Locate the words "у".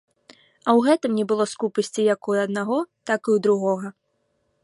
2.33-2.37